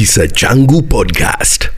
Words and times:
Kisa 0.00 0.24
Changu 0.28 0.80
Podcast. 0.80 1.68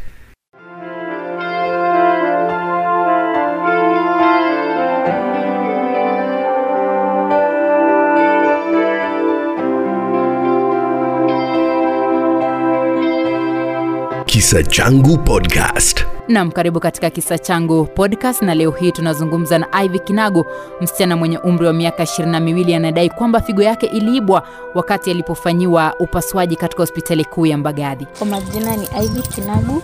Kisa 14.26 14.62
Changu 14.62 15.18
Podcast. 15.26 16.06
Nam, 16.32 16.50
karibu 16.52 16.80
katika 16.80 17.10
kisa 17.10 17.38
changu 17.38 17.84
podcast, 17.84 18.42
na 18.42 18.54
leo 18.54 18.70
hii 18.70 18.92
tunazungumza 18.92 19.58
na 19.58 19.82
Ivy 19.84 19.98
Kinago, 19.98 20.46
msichana 20.80 21.16
mwenye 21.16 21.38
umri 21.38 21.66
wa 21.66 21.72
miaka 21.72 22.02
ishirini 22.02 22.32
na 22.32 22.40
miwili 22.40 22.74
anadai 22.74 23.10
kwamba 23.10 23.40
figo 23.40 23.62
yake 23.62 23.86
iliibwa 23.86 24.42
wakati 24.74 25.10
alipofanyiwa 25.10 25.94
upasuaji 25.98 26.56
katika 26.56 26.82
hospitali 26.82 27.24
kuu 27.24 27.46
ya 27.46 27.58
Mbagathi. 27.58 28.06
Kwa 28.18 28.26
majina 28.26 28.76
ni 28.76 28.88
Ivy 29.04 29.22
Kinagu, 29.22 29.82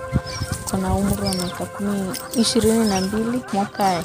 kuna 0.70 0.94
umri 0.94 1.22
wa 1.28 1.34
miaka 1.34 1.64
kumi 1.64 2.00
ishirini 2.36 2.88
na 2.88 3.00
mbili 3.00 3.40
mwaka 3.52 4.02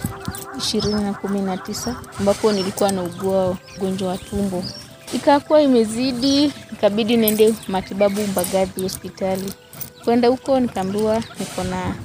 ishirini 0.57 1.03
na 1.03 1.13
kumi 1.13 1.41
na 1.41 1.57
tisa 1.57 1.95
ambapo 2.19 2.51
nilikuwa 2.51 2.91
naugua 2.91 3.57
ugonjwa 3.77 4.09
wa 4.09 4.17
tumbo, 4.17 4.63
ikakuwa 5.13 5.61
imezidi, 5.61 6.45
ikabidi 6.73 7.17
niende 7.17 7.53
matibabu 7.67 8.21
Mbagathi 8.21 8.81
hospitali. 8.81 9.53
Kwenda 10.05 10.27
huko 10.27 10.59
nikaambiwa 10.59 11.15
niko 11.39 11.63
na 11.63 11.95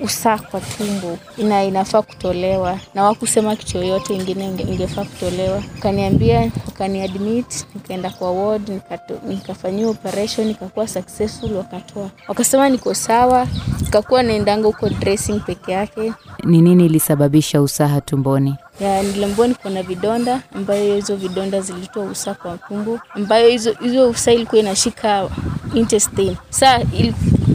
usaa 0.00 0.38
kwa 0.38 0.60
tumbo 0.60 1.18
ina 1.38 1.64
inafaa 1.64 2.02
kutolewa, 2.02 2.78
na 2.94 3.04
wakusema 3.04 3.56
kitu 3.56 3.78
yoyote 3.78 4.14
ingine 4.14 4.44
ingefaa 4.46 5.04
kutolewa. 5.04 5.62
Ukaniambia, 5.78 6.50
wakaniadmit, 6.66 7.66
nikaenda 7.74 8.10
kwa 8.10 8.32
ward, 8.32 8.80
nikafanyiwa 9.28 9.90
operation, 9.90 10.46
nikakuwa 10.46 10.88
successful, 10.88 11.52
wakatoa, 11.52 12.10
wakasema 12.28 12.68
niko 12.68 12.94
sawa, 12.94 13.46
nikakuwa 13.80 14.22
naendanga 14.22 14.66
huko 14.66 14.88
dressing 14.88 15.40
peke 15.40 15.72
yake 15.72 16.12
Ni 16.44 16.60
nini 16.60 16.86
ilisababisha 16.86 17.62
usaha 17.62 18.00
tumboni? 18.00 18.54
Ya 18.80 19.02
niliambiwa 19.02 19.48
niko 19.48 19.70
na 19.70 19.82
vidonda 19.82 20.42
ambayo 20.54 20.94
hizo 20.94 21.16
vidonda 21.16 21.60
zilitoa 21.60 22.04
usa 22.04 22.34
kwa 22.34 22.58
tumbo 22.58 23.00
ambayo 23.14 23.48
hizo 23.48 23.72
hizo 23.72 24.08
usa 24.10 24.32
ilikuwa 24.32 24.60
inashika 24.60 25.28
intestine. 25.74 26.36
Saa 26.50 26.80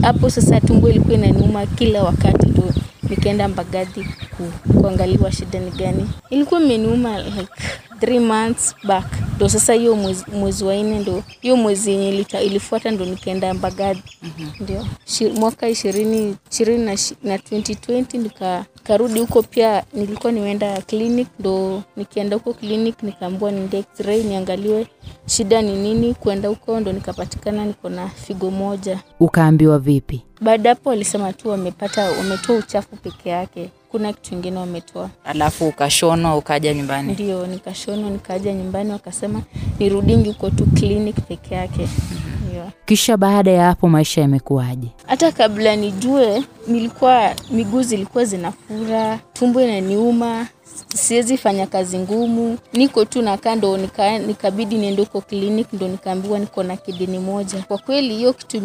hapo 0.02 0.30
sasa 0.30 0.60
tumbo 0.60 0.88
ilikuwa 0.88 1.14
inaniuma 1.14 1.66
kila 1.66 2.02
wakati 2.02 2.46
tu 2.50 2.72
nikaenda 3.16 3.48
Mbagathi 3.48 4.04
ku, 4.36 4.72
kuangaliwa 4.80 5.32
shida 5.32 5.58
ni 5.60 5.70
gani. 5.70 6.10
Ilikuwa 6.30 6.60
imeniuma 6.60 7.18
like 7.22 7.46
three 8.00 8.18
months 8.18 8.74
back. 8.84 9.04
Ndo 9.36 9.48
sasa 9.48 9.72
hiyo 9.72 9.96
mwezi, 9.96 10.24
mwezi 10.32 10.64
wa 10.64 10.74
nne 10.76 10.98
ndo 10.98 11.22
hiyo 11.40 11.56
mwezi 11.56 11.90
yenye 11.90 12.26
ilifuata 12.44 12.90
ndo 12.90 13.04
nikaenda 13.04 13.54
Mbagathi 13.54 14.02
ndio. 14.60 14.86
Shi, 15.04 15.26
mwaka 15.28 15.68
ishirini 15.68 16.36
ishirini 16.50 16.84
na, 16.84 16.92
na 17.22 17.36
2020 17.36 18.18
nika 18.22 18.64
karudi 18.82 19.20
huko 19.20 19.42
pia 19.42 19.84
nilikuwa 19.94 20.32
nimeenda 20.32 20.80
clinic 20.82 21.28
ndo 21.38 21.82
nikienda 21.96 22.36
huko 22.36 22.54
clinic 22.54 23.02
nikaambiwa 23.02 23.50
niende 23.52 23.78
x-ray 23.78 24.22
niangaliwe 24.22 24.86
shida 25.26 25.62
ni 25.62 25.76
nini 25.76 26.14
kwenda 26.14 26.48
huko 26.48 26.80
ndo 26.80 26.92
nikapatikana 26.92 27.64
niko 27.64 27.88
na 27.88 28.08
figo 28.08 28.50
moja 28.50 28.98
Ukaambiwa 29.20 29.78
vipi? 29.78 30.22
baada 30.40 30.68
hapo 30.68 30.88
walisema 30.90 31.32
tu 31.32 31.48
wamepata 31.48 32.10
wametoa 32.10 32.56
uchafu 32.56 32.96
peke 32.96 33.28
yake 33.30 33.70
kuna 33.90 34.12
kitu 34.12 34.34
ingine 34.34 34.56
wametoa 34.58 35.10
Alafu 35.24 35.68
ukashonwa 35.68 36.36
ukaja 36.36 36.74
nyumbani. 36.74 37.12
ndio 37.12 37.46
nikashonwa 37.46 38.10
nikaja 38.10 38.52
nyumbani 38.54 38.90
wakasema 38.92 39.42
nirudingi 39.78 40.28
huko 40.28 40.50
tu 40.50 40.66
clinic 40.66 41.16
peke 41.28 41.54
yake 41.54 41.88
Kisha 42.86 43.16
baada 43.16 43.50
ya 43.50 43.64
hapo 43.64 43.88
maisha 43.88 44.20
yamekuwaje? 44.20 44.88
hata 45.06 45.32
kabla 45.32 45.76
nijue 45.76 46.42
nilikuwa 46.66 47.34
miguu 47.50 47.82
zilikuwa 47.82 48.24
zinafura 48.24 49.18
tumbo 49.32 49.60
inaniuma 49.62 50.46
siwezi 50.94 51.36
fanya 51.38 51.66
kazi 51.66 51.98
ngumu. 51.98 52.58
Niko 52.72 53.04
tu 53.04 53.22
nakaa 53.22 53.54
ndo 53.54 53.76
nika, 53.76 54.18
nikabidi 54.18 54.78
niende 54.78 55.02
huko 55.02 55.20
clinic 55.20 55.72
ndo 55.72 55.88
nikaambiwa 55.88 56.38
niko 56.38 56.62
na 56.62 56.76
kidini 56.76 57.18
moja. 57.18 57.62
Kwa 57.68 57.78
kweli 57.78 58.16
hiyo 58.16 58.32
kitu 58.32 58.56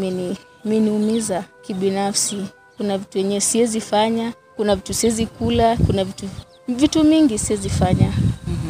imeniumiza 0.65 1.43
kibinafsi. 1.67 2.37
Kuna 2.77 2.97
vitu 2.97 3.17
yenyewe 3.17 3.41
siwezi 3.41 3.81
fanya 3.81 4.33
kuna 4.55 4.75
vitu 4.75 4.93
siwezi 4.93 5.25
kula 5.25 5.77
kuna 5.77 6.03
vitu 6.03 6.29
vitu 6.67 7.03
mingi 7.03 7.39
siwezi 7.39 7.69
fanya. 7.69 8.11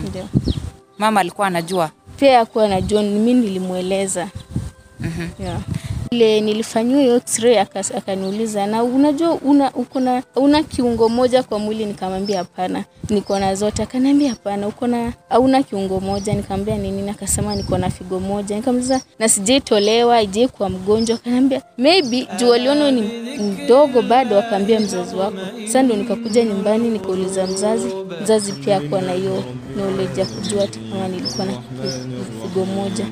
Ndio. 0.10 0.28
Mama 0.98 1.20
alikuwa 1.20 1.48
anajua. 1.48 1.92
pia 2.18 2.40
akuwa 2.40 2.66
anajua 2.66 3.04
mi 3.04 3.34
nilimweleza. 3.34 4.28
Yeah. 5.40 5.60
Ile 6.12 6.42
nilifanyiwa 6.42 7.02
hiyo 7.02 7.16
x-ray 7.16 7.60
akaniuliza 7.98 8.66
na 8.68 8.84
unajua 8.84 9.34
una 9.34 9.72
uko 9.74 10.00
na 10.00 10.24
una 10.36 10.64
kiungo 10.64 11.10
moja 11.10 11.44
kwa 11.44 11.60
mwili? 11.60 11.86
Nikamwambia 11.86 12.38
hapana. 12.38 12.84
Niko 13.10 13.40
na 13.40 13.56
zote. 13.56 13.84
Akaniambia 13.84 14.30
hapana 14.30 14.68
uko 14.68 14.88
na 14.88 15.14
hauna 15.30 15.64
kiungo 15.64 16.00
moja. 16.00 16.34
Nikamwambia 16.34 16.78
ni 16.78 16.92
nini? 16.92 17.10
Akasema 17.10 17.56
niko 17.56 17.78
na 17.78 17.90
figo 17.90 18.20
moja. 18.20 18.56
Nikamuliza 18.56 19.02
na 19.20 19.30
sijaitolewa 19.30 20.22
ije 20.22 20.48
kwa 20.48 20.70
mgonjwa. 20.70 21.16
Akaniambia 21.16 21.62
maybe. 21.78 22.28
Juu 22.40 22.50
waliona 22.50 22.92
ni 22.92 23.02
mdogo 23.40 24.02
bado 24.02 24.40
akaambia 24.40 24.80
mzazi 24.80 25.16
wako. 25.16 25.38
Sasa 25.66 25.84
ndio 25.84 25.96
nikakuja 25.96 26.44
nyumbani 26.44 26.90
nikauliza 26.90 27.48
mzazi 27.48 27.88
mzazi 28.24 28.52
pia 28.52 28.78
akuwa 28.78 29.02
na 29.02 29.12
hiyo 29.14 29.44
knowledge 29.74 30.20
ya 30.22 30.28
kujua 30.28 30.62
hata 30.62 30.80
kama 30.92 31.08
nilikuwa 31.08 31.46
na 31.46 31.54
figo 32.44 32.66
moja. 32.66 33.06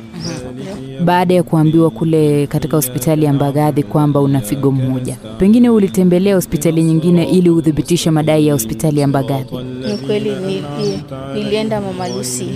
Baada 1.04 1.34
ya 1.34 1.44
kuambiwa 1.44 1.90
kule 1.90 2.48
katika 2.48 2.76
hospitali 2.78 3.26
ya 3.26 3.34
Mbagathi 3.34 3.84
kwamba 3.84 4.20
una 4.20 4.42
figo 4.42 4.72
moja, 4.72 5.18
pengine 5.38 5.70
ulitembelea 5.70 6.36
hospitali 6.36 6.84
nyingine 6.84 7.24
ili 7.30 7.50
uthibitishe 7.50 8.12
madai 8.12 8.48
ya 8.48 8.54
hospitali 8.54 9.00
ya 9.00 9.08
Mbagathi. 9.08 9.56
ni 9.58 9.98
kweli 9.98 10.30
ni- 10.30 10.56
ni- 10.56 11.04
nilienda 11.34 11.82
Mama 11.82 12.08
Lucy 12.10 12.48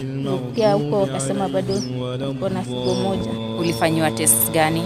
pia 0.56 0.74
huko 0.74 1.02
wakasema 1.02 1.50
bado 1.50 1.74
uko 2.32 2.50
na 2.50 2.62
figo 2.62 2.94
moja 3.04 3.32
Ulifanyiwa 3.60 4.12
test 4.12 4.52
gani? 4.54 4.82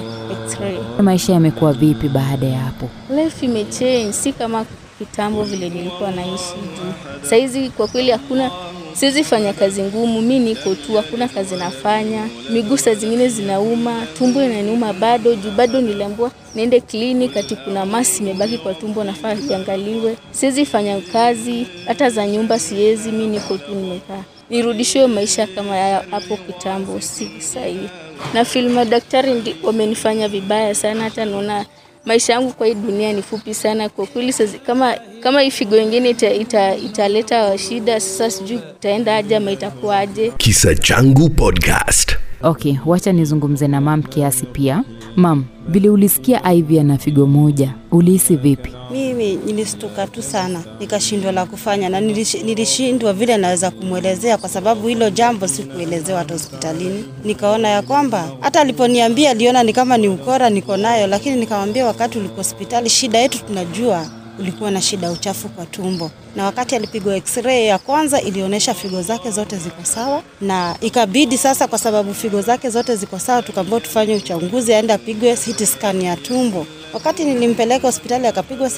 x-ray. 0.47 0.77
Maisha 1.01 1.33
yamekuwa 1.33 1.73
vipi 1.73 2.09
baada 2.09 2.47
ya 2.47 2.59
hapo? 2.59 2.89
Life 3.15 3.45
imechange, 3.45 4.13
si 4.13 4.33
kama 4.33 4.65
kitambo 4.99 5.43
vile 5.43 5.69
nilikuwa 5.69 6.11
naishi 6.11 6.53
juu. 6.55 6.93
Saizi 7.29 7.69
kwa 7.69 7.87
kweli 7.87 8.11
hakuna 8.11 8.51
siwezi 8.93 9.23
fanya 9.23 9.53
kazi 9.53 9.83
ngumu, 9.83 10.21
mi 10.21 10.39
niko 10.39 10.75
tu, 10.75 10.93
hakuna 10.93 11.27
kazi 11.27 11.55
nafanya. 11.55 12.27
Miguu 12.49 12.77
saa 12.77 12.93
zingine 12.93 13.29
zinauma, 13.29 14.07
tumbo 14.17 14.43
inaniuma 14.43 14.93
bado 14.93 15.35
juu 15.35 15.51
bado 15.51 15.81
niliambiwa 15.81 16.31
niende 16.55 16.79
clinic 16.81 17.37
ati 17.37 17.55
kuna 17.55 17.85
masi 17.85 18.23
imebaki 18.23 18.57
kwa 18.57 18.73
tumbo, 18.73 19.03
nafaa 19.03 19.35
iangaliwe. 19.49 20.15
Siwezi 20.31 20.65
fanya 20.65 21.01
kazi 21.01 21.67
hata 21.87 22.09
za 22.09 22.27
nyumba, 22.27 22.59
siwezi. 22.59 23.11
Mi 23.11 23.27
niko 23.27 23.57
tu 23.57 23.75
nimekaa, 23.75 24.23
nirudishiwe 24.49 25.07
maisha 25.07 25.47
kama 25.47 25.75
ya 25.77 26.03
hapo 26.11 26.37
kitambo, 26.37 27.01
si 27.01 27.31
sahii. 27.39 27.89
Na 28.33 28.45
feel 28.45 28.69
madaktari 28.69 29.55
wamenifanya 29.63 30.27
vibaya 30.27 30.75
sana, 30.75 31.03
hata 31.03 31.25
naona 31.25 31.65
maisha 32.05 32.33
yangu 32.33 32.53
kwa 32.53 32.67
hii 32.67 32.73
dunia 32.73 33.13
ni 33.13 33.21
fupi 33.21 33.53
sana 33.53 33.89
kwa 33.89 34.05
kweli. 34.07 34.33
Sasa 34.33 34.57
kama 34.57 34.95
kama 35.23 35.41
hii 35.41 35.51
figo 35.51 35.77
ingine 35.77 36.09
ita, 36.09 36.33
ita, 36.33 36.75
italeta 36.75 37.57
shida, 37.57 37.99
sasa 37.99 38.31
sijui 38.31 38.59
itaenda 38.77 39.15
aje 39.15 39.35
ama 39.35 39.51
itakuwa 39.51 39.97
aje. 39.99 40.31
Kisa 40.37 40.75
Changu 40.75 41.29
Podcast. 41.29 42.17
Okay, 42.43 42.75
wacha 42.85 43.11
nizungumze 43.11 43.67
na 43.67 43.81
mam 43.81 44.03
kiasi 44.03 44.45
pia. 44.45 44.83
Mam, 45.15 45.45
vile 45.67 45.89
ulisikia 45.89 46.53
Ivy 46.53 46.79
ana 46.79 46.97
figo 46.97 47.25
moja, 47.27 47.73
ulihisi 47.91 48.35
vipi? 48.35 48.71
Mimi 48.91 49.35
nilistuka 49.35 50.07
tu 50.07 50.21
sana, 50.23 50.63
nikashindwa 50.79 51.31
la 51.31 51.45
kufanya 51.45 51.89
na 51.89 52.01
nilishindwa 52.01 53.13
vile 53.13 53.37
naweza 53.37 53.71
kumwelezea, 53.71 54.37
kwa 54.37 54.49
sababu 54.49 54.87
hilo 54.87 55.09
jambo 55.09 55.47
sikuelezewa 55.47 56.19
hata 56.19 56.33
hospitalini. 56.33 57.05
Nikaona 57.25 57.67
ya 57.67 57.81
kwamba 57.81 58.31
hata 58.39 58.61
aliponiambia 58.61 59.31
aliona 59.31 59.63
ni 59.63 59.73
kama 59.73 59.97
ni 59.97 60.07
ukora 60.07 60.49
niko 60.49 60.77
nayo, 60.77 61.07
lakini 61.07 61.35
nikamwambia 61.35 61.85
wakati 61.85 62.17
uliko 62.19 62.35
hospitali, 62.35 62.89
shida 62.89 63.17
yetu 63.19 63.39
tunajua 63.47 64.05
ulikuwa 64.39 64.71
na 64.71 64.81
shida 64.81 65.11
uchafu 65.11 65.49
kwa 65.49 65.65
tumbo, 65.65 66.11
na 66.35 66.45
wakati 66.45 66.75
alipigwa 66.75 67.15
x-ray 67.15 67.65
ya 67.67 67.77
kwanza 67.77 68.21
ilionyesha 68.21 68.73
figo 68.73 69.01
zake 69.01 69.31
zote 69.31 69.57
ziko 69.57 69.83
sawa, 69.83 70.23
na 70.41 70.75
ikabidi 70.81 71.37
sasa, 71.37 71.67
kwa 71.67 71.79
sababu 71.79 72.13
figo 72.13 72.41
zake 72.41 72.69
zote 72.69 72.95
ziko 72.95 73.19
sawa, 73.19 73.41
tukaambiwa 73.43 73.81
tufanye 73.81 74.15
uchunguzi, 74.15 74.73
aende 74.73 74.93
apigwe 74.93 75.35
CT 75.35 75.65
scan 75.65 76.01
ya 76.01 76.15
tumbo. 76.17 76.65
Wakati 76.93 77.23
nilimpeleka 77.25 77.87
hospitali 77.87 78.27
akapigwa 78.27 78.69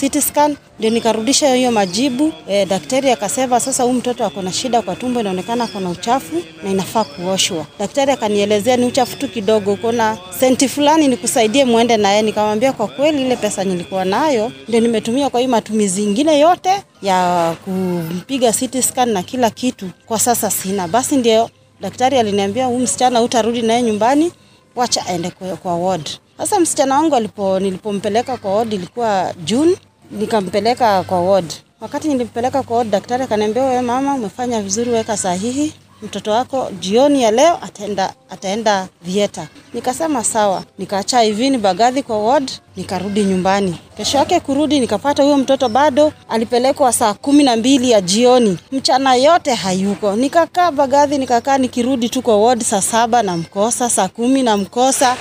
CT 0.00 0.20
scan, 0.20 0.56
ndio 0.78 0.90
nikarudisha 0.90 1.54
hiyo 1.54 1.70
majibu 1.72 2.32
e, 2.48 2.66
daktari 2.66 3.10
akasema 3.10 3.60
sasa 3.60 3.82
huyu 3.82 3.94
mtoto 3.94 4.24
ako 4.24 4.42
na 4.42 4.52
shida 4.52 4.82
kwa 4.82 4.96
tumbo, 4.96 5.20
inaonekana 5.20 5.64
ako 5.64 5.80
na 5.80 5.90
uchafu 5.90 6.42
na 6.64 6.70
inafaa 6.70 7.04
kuoshwa. 7.04 7.66
Daktari 7.78 8.12
akanielezea 8.12 8.76
ni 8.76 8.86
uchafu 8.86 9.16
tu 9.16 9.28
kidogo, 9.28 9.72
uko 9.72 9.92
na 9.92 10.18
senti 10.40 10.68
fulani 10.68 11.08
nikusaidie 11.08 11.64
muende 11.64 11.96
naye. 11.96 12.22
Nikamwambia 12.22 12.72
kwa 12.72 12.88
kweli 12.88 13.22
ile 13.22 13.36
pesa 13.36 13.64
nilikuwa 13.64 14.04
nayo 14.04 14.52
ndio 14.68 14.80
nimetumia 14.80 15.30
kwa 15.30 15.40
hii 15.40 15.46
matumizi 15.46 16.02
ingine 16.02 16.38
yote 16.38 16.82
ya 17.02 17.56
kumpiga 17.64 18.52
CT 18.52 18.80
scan 18.82 19.08
na 19.08 19.22
kila 19.22 19.50
kitu, 19.50 19.86
kwa 20.06 20.18
sasa 20.18 20.50
sina. 20.50 20.88
Basi 20.88 21.16
ndio 21.16 21.50
daktari 21.80 22.18
aliniambia 22.18 22.66
huyu 22.66 22.78
msichana 22.78 23.22
utarudi 23.22 23.62
naye 23.62 23.82
nyumbani, 23.82 24.32
wacha 24.80 25.06
aende 25.06 25.30
kwa, 25.30 25.56
kwa 25.56 25.76
ward. 25.76 26.10
Sasa 26.38 26.60
msichana 26.60 26.94
wangu 26.96 27.16
alipo 27.16 27.60
nilipompeleka 27.60 28.36
kwa 28.36 28.54
ward 28.56 28.72
ilikuwa 28.72 29.34
June, 29.44 29.76
nikampeleka 30.10 31.02
kwa 31.02 31.20
ward. 31.20 31.52
Wakati 31.80 32.08
nilimpeleka 32.08 32.62
kwa 32.62 32.76
ward, 32.76 32.90
daktari 32.90 33.22
akaniambia, 33.24 33.62
wewe 33.64 33.80
mama, 33.82 34.14
umefanya 34.14 34.62
vizuri, 34.62 34.90
weka 34.90 35.16
sahihi 35.16 35.72
mtoto 36.02 36.30
wako 36.30 36.68
jioni 36.80 37.22
ya 37.22 37.30
leo 37.30 37.58
ataenda, 37.62 38.12
ataenda 38.30 38.88
Vieta. 39.02 39.46
Nikasema 39.74 40.24
sawa, 40.24 40.62
nikaacha 40.78 41.20
hivi 41.20 41.58
bagadhi 41.58 42.02
kwa 42.02 42.18
ward, 42.24 42.50
nikarudi 42.76 43.24
nyumbani. 43.24 43.78
Kesho 43.96 44.18
yake 44.18 44.40
kurudi, 44.40 44.80
nikapata 44.80 45.22
huyo 45.22 45.36
mtoto 45.36 45.68
bado 45.68 46.12
alipelekwa 46.28 46.92
saa 46.92 47.14
kumi 47.14 47.42
na 47.44 47.56
mbili 47.56 47.90
ya 47.90 48.00
jioni, 48.00 48.58
mchana 48.72 49.14
yote 49.14 49.54
hayuko. 49.54 50.12
Nikakaa 50.16 50.70
bagadhi, 50.72 51.18
nikakaa 51.18 51.58
nikirudi 51.58 52.08
tu 52.08 52.22
kwa 52.22 52.36
ward 52.36 52.62
saa 52.62 52.82
saba 52.82 53.22
na 53.22 53.36
mkosa, 53.36 53.90
saa 53.90 54.08
kumi 54.08 54.42
na 54.42 54.56
mkosa 54.56 55.16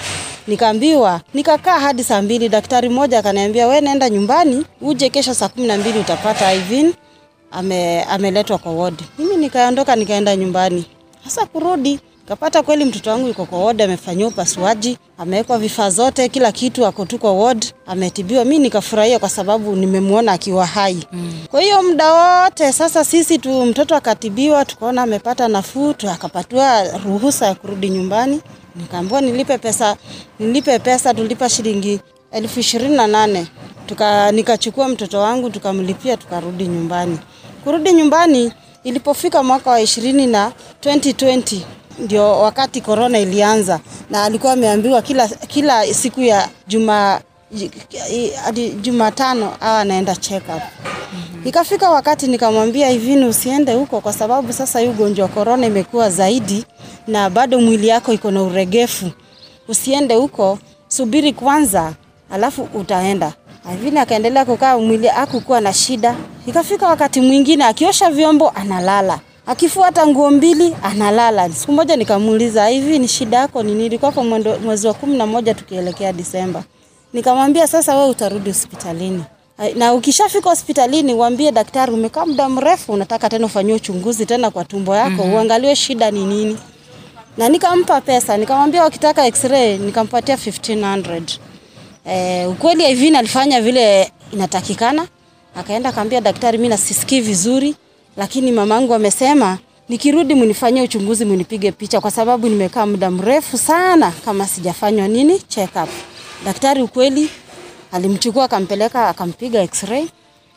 nikaambiwa 0.47 1.21
nikakaa 1.33 1.79
hadi 1.79 2.03
saa 2.03 2.21
mbili. 2.21 2.49
Daktari 2.49 2.89
mmoja 2.89 3.19
akaniambia 3.19 3.67
we 3.67 3.81
nenda 3.81 4.09
nyumbani, 4.09 4.65
uje 4.81 5.09
kesho 5.09 5.33
saa 5.33 5.47
kumi 5.49 5.67
na 5.67 5.77
mbili 5.77 5.99
utapata 5.99 6.53
Ivin 6.53 6.93
ame, 7.51 8.03
ameletwa 8.03 8.57
kwa 8.57 8.71
wodi. 8.71 9.03
Mimi 9.19 9.37
nikaondoka 9.37 9.95
nikaenda 9.95 10.35
nyumbani. 10.35 10.85
hasa 11.23 11.45
kurudi 11.45 11.99
kapata 12.27 12.63
kweli 12.63 12.85
mtoto 12.85 13.09
wangu 13.09 13.27
yuko 13.27 13.45
kwa 13.45 13.59
ward, 13.65 13.81
amefanyiwa 13.81 14.29
upasuaji, 14.29 14.97
amewekwa 15.17 15.57
vifaa 15.57 15.89
zote, 15.89 16.29
kila 16.29 16.51
kitu, 16.51 16.85
ako 16.85 17.05
tu 17.05 17.17
kwa 17.19 17.33
ward, 17.33 17.65
ametibiwa. 17.87 18.45
Mi 18.45 18.59
nikafurahia 18.59 19.19
kwa 19.19 19.29
sababu 19.29 19.75
nimemwona 19.75 20.31
akiwa 20.31 20.65
hai. 20.65 21.07
Mm. 21.11 21.33
Kwa 21.51 21.61
hiyo 21.61 21.83
muda 21.83 22.13
wote 22.13 22.71
sasa 22.73 23.05
sisi 23.05 23.37
tu 23.37 23.65
mtoto 23.65 23.95
akatibiwa, 23.95 24.65
tukaona 24.65 25.01
amepata 25.01 25.47
nafuu, 25.47 25.93
akapatiwa 26.11 26.83
ruhusa 27.05 27.45
ya 27.45 27.55
kurudi 27.55 27.89
nyumbani. 27.89 28.41
Nikaambiwa 28.75 29.21
nilipe 29.21 29.57
pesa, 29.57 29.95
nilipe 30.39 30.79
pesa, 30.79 31.13
tulipa 31.13 31.49
shilingi 31.49 31.99
elfu 32.31 32.59
ishirini 32.59 32.95
na 32.95 33.07
nane 33.07 33.47
tuka 33.89 34.31
nikachukua 34.31 34.87
mtoto 34.87 35.19
wangu 35.19 35.49
tukamlipia, 35.49 36.17
tukarudi 36.17 36.67
nyumbani. 36.67 37.19
Kurudi 37.69 37.91
nyumbani 37.93 38.53
ilipofika 38.83 39.43
mwaka 39.43 39.69
wa 39.69 39.81
ishirini 39.81 40.27
na 40.27 40.51
2020 40.83 41.59
ndio 41.99 42.39
wakati 42.39 42.81
korona 42.81 43.19
ilianza, 43.19 43.79
na 44.09 44.23
alikuwa 44.23 44.53
ameambiwa 44.53 45.01
kila, 45.01 45.27
kila 45.27 45.93
siku 45.93 46.21
ya 46.21 46.49
juma 46.67 47.21
hadi 48.43 48.69
Jumatano 48.69 49.53
awa 49.61 49.79
anaenda 49.79 50.15
check 50.15 50.43
up. 50.55 50.61
Ikafika 51.45 51.89
wakati 51.89 52.27
nikamwambia 52.27 52.89
hivi, 52.89 53.25
usiende 53.25 53.73
huko 53.73 54.01
kwa 54.01 54.13
sababu 54.13 54.53
sasa 54.53 54.79
hii 54.79 54.87
ugonjwa 54.87 55.25
wa 55.25 55.31
korona 55.31 55.65
imekuwa 55.67 56.09
zaidi 56.09 56.65
na 57.07 57.29
bado 57.29 57.59
mwili 57.61 57.87
yako 57.87 58.13
iko 58.13 58.31
na 58.31 58.43
uregefu. 58.43 59.11
Usiende 59.67 60.15
huko, 60.15 60.59
subiri 60.87 61.33
kwanza, 61.33 61.93
alafu 62.31 62.67
utaenda. 62.73 63.33
Vile 63.81 63.99
akaendelea 63.99 64.45
kukaa, 64.45 64.77
mwili 64.77 65.09
akukuwa 65.09 65.61
na 65.61 65.73
shida. 65.73 66.15
Ikafika 66.47 66.87
wakati 66.87 67.21
mwingine 67.21 67.63
akiosha 67.65 68.09
vyombo 68.11 68.49
analala, 68.49 69.19
akifuata 69.47 70.07
nguo 70.07 70.31
mbili 70.31 70.75
analala. 70.83 71.49
Siku 71.49 71.71
moja 71.71 71.95
nikamuuliza, 71.95 72.67
hivi 72.67 72.99
ni 72.99 73.07
shida 73.07 73.37
yako 73.37 73.63
nini? 73.63 73.85
Ilikuwa 73.85 74.11
kwa 74.11 74.23
mwezi 74.63 74.87
wa 74.87 74.93
kumi 74.93 75.17
na 75.17 75.25
moja 75.25 75.53
tukielekea 75.53 76.13
Disemba. 76.13 76.63
Nikamwambia 77.13 77.67
sasa, 77.67 77.97
we 77.97 78.09
utarudi 78.09 78.49
hospitalini 78.49 79.23
na 79.75 79.93
ukishafika 79.93 80.49
hospitalini 80.49 81.13
uambie 81.13 81.51
daktari 81.51 81.91
umekaa 81.91 82.25
muda 82.25 82.49
mrefu, 82.49 82.91
unataka 82.93 83.29
tena 83.29 83.45
ufanyiwe 83.45 83.75
uchunguzi 83.75 84.25
tena 84.25 84.51
kwa 84.51 84.65
tumbo 84.65 84.95
yako, 84.95 85.09
mm-hmm. 85.09 85.33
uangaliwe 85.33 85.75
shida 85.75 86.11
ni 86.11 86.25
nini. 86.25 86.57
Na 87.37 87.49
nikampa 87.49 88.01
pesa, 88.01 88.37
nikamwambia 88.37 88.83
wakitaka 88.83 89.25
x-ray, 89.27 89.77
nikampatia 89.77 90.35
1500 90.35 91.37
Eh, 92.09 92.49
ukweli 92.49 92.91
Ivin 92.91 93.15
alifanya 93.15 93.61
vile 93.61 94.11
inatakikana, 94.33 95.07
akaenda 95.55 95.89
akaambia 95.89 96.21
daktari, 96.21 96.57
mimi 96.57 96.67
nasisikii 96.69 97.21
vizuri, 97.21 97.75
lakini 98.17 98.51
mamangu 98.51 98.93
amesema 98.93 99.57
nikirudi 99.89 100.35
mnifanyie 100.35 100.83
uchunguzi, 100.83 101.25
mnipige 101.25 101.71
picha 101.71 102.01
kwa 102.01 102.11
sababu 102.11 102.49
nimekaa 102.49 102.85
muda 102.85 103.11
mrefu 103.11 103.57
sana 103.57 104.11
kama 104.25 104.47
sijafanywa 104.47 105.07
nini 105.07 105.39
check 105.39 105.75
up. 105.83 105.89
Daktari 106.45 106.81
ukweli 106.81 107.29
alimchukua 107.91 108.43
akampeleka 108.45 109.07
akampiga 109.09 109.61
x-ray. 109.63 110.05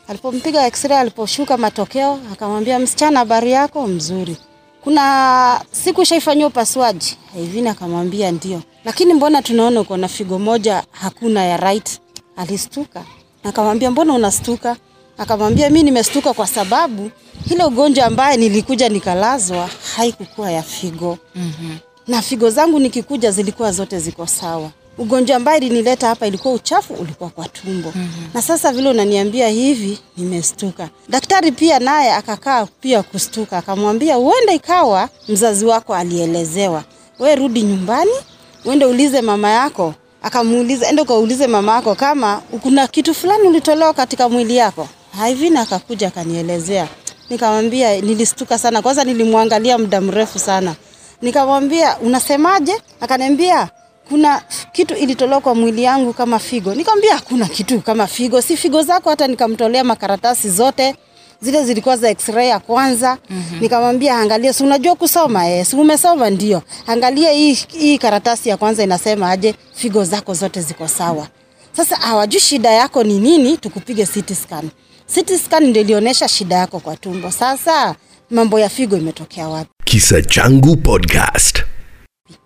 Alipompiga 0.07 0.67
x-ray, 0.67 0.97
aliposhuka 0.97 1.57
matokeo 1.57 2.19
akamwambia, 2.33 2.79
msichana, 2.79 3.19
habari 3.19 3.51
yako 3.51 3.87
mzuri, 3.87 4.37
kuna 4.83 5.61
siku 5.71 6.01
ishaifanyia 6.01 6.47
upasuaji. 6.47 7.17
Ivin 7.39 7.67
akamwambia 7.67 8.31
ndio 8.31 8.61
lakini 8.85 9.13
mbona 9.13 9.41
tunaona 9.41 9.81
uko 9.81 9.97
na 9.97 10.07
figo 10.07 10.39
moja 10.39 10.83
hakuna 10.91 11.45
ya 11.45 11.57
right. 11.57 11.99
Alistuka, 12.37 13.03
akamwambia 13.43 13.91
mbona 13.91 14.13
unastuka? 14.13 14.75
Akamwambia 15.17 15.69
mi 15.69 15.83
nimestuka 15.83 16.33
kwa 16.33 16.47
sababu 16.47 17.11
ile 17.51 17.63
ugonjwa 17.63 18.05
ambaye 18.05 18.37
nilikuja 18.37 18.89
nikalazwa 18.89 19.69
haikukuwa 19.95 20.51
ya 20.51 20.63
figo 20.63 21.17
mm-hmm. 21.35 21.77
na 22.07 22.21
figo 22.21 22.49
zangu 22.49 22.79
nikikuja 22.79 23.31
zilikuwa 23.31 23.71
zote 23.71 23.99
ziko 23.99 24.27
sawa. 24.27 24.69
Ugonjwa 24.97 25.35
ambaye 25.37 25.57
ilinileta 25.57 26.07
hapa 26.07 26.27
ilikuwa 26.27 26.53
uchafu 26.53 26.93
ulikuwa 26.93 27.29
kwa 27.29 27.47
tumbo 27.47 27.91
mm-hmm. 27.95 28.29
na 28.33 28.41
sasa 28.41 28.71
vile 28.73 28.89
unaniambia 28.89 29.47
hivi 29.49 29.99
nimestuka. 30.17 30.89
Daktari 31.09 31.51
pia 31.51 31.79
naye 31.79 32.11
akakaa 32.13 32.65
pia 32.65 33.03
kustuka, 33.03 33.57
akamwambia 33.57 34.15
huenda 34.15 34.53
ikawa 34.53 35.09
mzazi 35.29 35.65
wako 35.65 35.95
alielezewa, 35.95 36.83
we 37.19 37.35
rudi 37.35 37.61
nyumbani 37.61 38.11
uende 38.65 38.85
ulize 38.85 39.21
mama 39.21 39.49
yako. 39.49 39.93
Akamuuliza, 40.23 40.87
ende 40.89 41.01
ukaulize 41.01 41.47
mama 41.47 41.75
yako 41.75 41.95
kama 41.95 42.41
kuna 42.61 42.87
kitu 42.87 43.13
fulani 43.13 43.47
ulitolewa 43.47 43.93
katika 43.93 44.29
mwili 44.29 44.55
yako. 44.55 44.87
Haivina 45.17 45.61
akakuja 45.61 46.07
akanielezea, 46.07 46.87
nikamwambia 47.29 48.01
nilistuka 48.01 48.57
sana. 48.59 48.81
Kwanza 48.81 49.03
nilimwangalia 49.03 49.77
muda 49.77 50.01
mrefu 50.01 50.39
sana, 50.39 50.75
nikamwambia 51.21 51.97
unasemaje? 51.99 52.73
Akaniambia 53.01 53.69
kuna 54.09 54.41
kitu 54.71 54.95
ilitolewa 54.95 55.41
kwa 55.41 55.55
mwili 55.55 55.83
yangu 55.83 56.13
kama 56.13 56.39
figo. 56.39 56.75
Nikamwambia 56.75 57.15
hakuna 57.15 57.45
kitu 57.45 57.81
kama 57.81 58.07
figo, 58.07 58.41
si 58.41 58.57
figo 58.57 58.81
zako. 58.83 59.09
Hata 59.09 59.27
nikamtolea 59.27 59.83
makaratasi 59.83 60.49
zote 60.49 60.95
zile 61.41 61.65
zilikuwa 61.65 61.97
za 61.97 62.09
x-ray 62.09 62.47
ya 62.49 62.59
kwanza. 62.59 63.17
mm-hmm. 63.29 63.59
Nikamwambia 63.61 64.15
angalia, 64.17 64.53
si 64.53 64.63
unajua 64.63 64.95
kusoma 64.95 65.47
eh? 65.49 65.65
Si 65.65 65.75
umesoma? 65.75 66.29
Ndio, 66.29 66.61
angalia 66.87 67.31
hii 67.31 67.53
hii 67.53 67.97
karatasi 67.97 68.49
ya 68.49 68.57
kwanza 68.57 68.83
inasema 68.83 69.29
aje, 69.29 69.55
figo 69.75 70.03
zako 70.03 70.33
zote 70.33 70.61
ziko 70.61 70.87
sawa. 70.87 71.27
Sasa 71.77 71.95
hawajui 71.95 72.39
shida 72.41 72.71
yako 72.71 73.03
ni 73.03 73.19
nini, 73.19 73.57
tukupige 73.57 74.05
CT 74.05 74.33
scan. 74.33 74.69
CT 75.15 75.37
scan 75.45 75.63
ndio 75.67 75.81
ilionyesha 75.81 76.27
shida 76.27 76.55
yako 76.55 76.79
kwa 76.79 76.95
tumbo. 76.97 77.31
Sasa 77.31 77.95
mambo 78.29 78.59
ya 78.59 78.69
figo 78.69 78.97
imetokea 78.97 79.47
wapi? 79.47 79.69
Kisa 79.85 80.21
Changu 80.21 80.77
Podcast. 80.77 81.63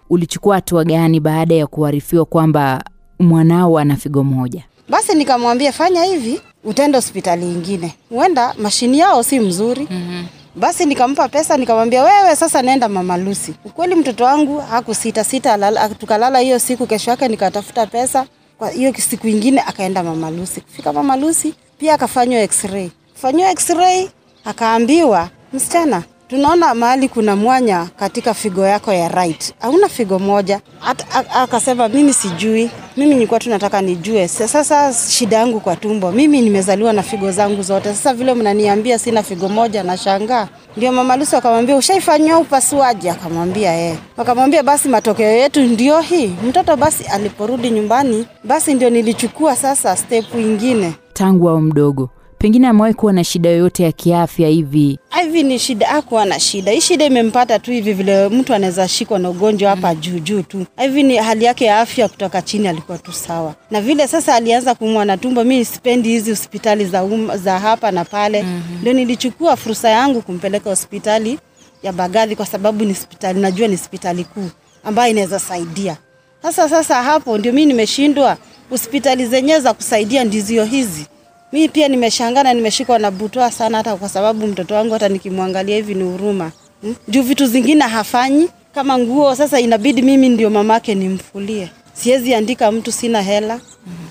Ulichukua 0.10 0.56
hatua 0.56 0.84
gani 0.84 1.20
baada 1.20 1.56
ya 1.56 1.68
kuarifiwa 1.68 2.26
kwamba 2.26 2.84
mwanao 3.20 3.80
ana 3.80 3.96
figo 3.96 4.24
moja? 4.24 4.64
Basi 4.90 5.16
nikamwambia 5.16 5.72
fanya 5.72 6.04
hivi, 6.04 6.42
utaenda 6.64 6.98
hospitali 6.98 7.46
ingine, 7.52 7.96
huenda 8.10 8.54
mashini 8.58 9.00
yao 9.00 9.24
si 9.24 9.40
mzuri. 9.40 9.88
mm-hmm. 9.92 10.26
Basi 10.56 10.86
nikampa 10.86 11.30
pesa, 11.30 11.58
nikamwambia 11.58 12.04
wewe 12.04 12.36
sasa 12.36 12.62
nenda 12.62 12.90
Mama 12.90 13.18
Lucy. 13.18 13.54
Ukweli 13.66 13.96
mtoto 13.96 14.24
wangu 14.24 14.58
hakusita 14.60 15.24
sita, 15.24 15.88
tukalala 16.00 16.40
hiyo 16.40 16.60
siku. 16.60 16.88
Kesho 16.88 17.12
yake 17.12 17.28
nikatafuta 17.28 17.86
pesa 17.86 18.26
kwa 18.58 18.70
hiyo 18.70 18.94
siku 18.98 19.28
ingine, 19.28 19.62
akaenda 19.62 20.04
Mama 20.04 20.32
Lucy. 20.32 20.62
Kufika 20.62 20.94
Mama 20.94 21.16
Lucy 21.18 21.54
pia 21.78 21.94
akafanywa 21.94 22.42
x-ray. 22.42 22.90
Kufanywa 23.14 23.52
x-ray 23.52 24.08
akaambiwa, 24.46 25.30
msichana, 25.54 26.04
tunaona 26.28 26.74
mahali 26.76 27.10
kuna 27.10 27.36
mwanya 27.36 27.88
katika 28.00 28.34
figo 28.34 28.66
yako 28.68 28.94
ya 28.94 29.08
right, 29.10 29.54
hauna 29.60 29.90
figo 29.90 30.20
moja. 30.20 30.62
Akasema 31.36 31.88
mimi 31.90 32.14
sijui, 32.14 32.70
mimi 32.98 33.14
nilikuwa 33.16 33.40
tunataka 33.40 33.82
nijue. 33.82 34.28
Sasa 34.28 34.94
shida 34.94 35.38
yangu 35.38 35.60
kwa 35.60 35.76
tumbo, 35.76 36.12
mimi 36.12 36.42
nimezaliwa 36.42 36.94
na 36.94 37.04
figo 37.04 37.32
zangu 37.32 37.62
zote. 37.62 37.90
Sasa 37.94 38.14
vile 38.14 38.34
mnaniambia 38.34 39.00
sina 39.00 39.24
figo 39.24 39.50
moja, 39.50 39.84
nashangaa. 39.84 40.48
Ndio 40.78 40.92
mama 40.92 41.18
Lucy 41.18 41.36
akamwambia 41.36 41.76
ushaifanyia 41.76 42.38
upasuaji? 42.38 43.10
Akamwambia 43.10 43.80
eh. 43.80 43.96
Wakamwambia 44.18 44.64
basi 44.64 44.90
matokeo 44.90 45.32
yetu 45.32 45.62
ndio 45.62 46.00
hii. 46.02 46.28
Mtoto 46.48 46.76
basi 46.76 47.04
aliporudi 47.04 47.70
nyumbani, 47.70 48.26
basi 48.44 48.74
ndio 48.74 48.90
nilichukua 48.90 49.56
sasa 49.56 49.96
step 49.98 50.26
ingine 50.36 50.94
Tangu 51.14 51.50
au 51.50 51.62
mdogo, 51.62 52.10
pengine 52.40 52.68
amewahi 52.68 52.94
kuwa 52.94 53.14
na 53.14 53.24
shida 53.24 53.50
yoyote 53.50 53.84
ya 53.84 53.92
kiafya 53.92 54.48
hivi? 54.50 55.00
hivi 55.22 55.44
ni 55.44 55.60
shida 55.60 55.90
akuwa 55.90 56.26
na 56.26 56.40
shida. 56.40 56.72
Hii 56.72 56.82
shida 56.82 57.06
imempata 57.06 57.60
tu 57.60 57.72
hivi 57.72 57.94
vile 57.94 58.30
mtu 58.30 58.54
anaweza 58.54 58.88
shikwa 58.88 59.20
na 59.20 59.30
ugonjwa 59.30 59.70
hapa 59.70 59.96
juu 59.96 60.20
juu 60.20 60.42
tu. 60.42 60.66
Hivi 60.78 61.04
ni 61.04 61.16
hali 61.18 61.46
yake 61.46 61.66
ya 61.66 61.80
afya 61.80 62.08
kutoka 62.08 62.42
chini 62.42 62.68
alikuwa 62.68 62.98
tu 62.98 63.14
sawa. 63.14 63.56
Na 63.72 63.82
vile 63.82 64.08
sasa 64.08 64.36
alianza 64.36 64.76
kumwa 64.76 65.06
na 65.06 65.18
tumbo 65.18 65.44
mi 65.44 65.66
sipendi 65.66 66.10
hizi 66.10 66.30
hospitali 66.30 66.86
za, 66.86 67.04
um, 67.04 67.30
za 67.38 67.60
hapa 67.60 67.92
na 67.92 68.06
pale. 68.06 68.44
Mm-hmm. 68.44 68.82
ndio 68.82 68.94
nilichukua 68.94 69.56
fursa 69.56 69.90
yangu 69.90 70.22
kumpeleka 70.22 70.70
hospitali 70.70 71.40
ya 71.84 71.94
bagadhi 71.94 72.36
kwa 72.36 72.46
sababu 72.46 72.86
ni 72.86 72.94
hospitali 72.94 73.40
najua 73.40 73.68
ni 73.68 73.76
hospitali 73.76 74.24
kuu 74.24 74.50
ambayo 74.84 75.12
inaweza 75.12 75.40
saidia. 75.40 75.98
Sasa 76.44 76.70
sasa 76.70 77.04
hapo 77.04 77.38
ndio 77.38 77.54
mi 77.54 77.66
nimeshindwa. 77.66 78.38
Hospitali 78.70 79.26
zenyewe 79.26 79.60
za 79.60 79.74
kusaidia 79.74 80.24
ndizio 80.24 80.66
hizi 80.66 81.06
mi 81.52 81.70
pia 81.70 81.88
nimeshangaa 81.88 82.44
na 82.44 82.54
nimeshikwa 82.54 83.00
na 83.00 83.12
butwa 83.12 83.52
sana, 83.52 83.78
hata 83.78 83.96
kwa 83.96 84.10
sababu 84.10 84.48
mtoto 84.48 84.76
wangu 84.76 84.94
hata 84.94 85.10
nikimwangalia 85.10 85.76
hivi 85.76 85.94
ni 85.96 86.04
huruma 86.04 86.52
hmm? 86.82 86.96
juu 87.08 87.22
vitu 87.22 87.46
zingine 87.48 87.82
hafanyi 87.84 88.50
kama 88.76 88.98
nguo. 88.98 89.36
Sasa 89.36 89.60
inabidi 89.60 90.02
mimi 90.02 90.30
ndio 90.30 90.50
mamake 90.50 90.96
nimfulie, 90.96 91.70
siwezi 91.94 92.34
andika 92.34 92.72
mtu, 92.72 92.92
sina 92.92 93.22
hela, 93.22 93.60